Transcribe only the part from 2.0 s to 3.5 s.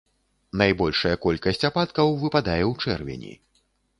выпадае ў чэрвені.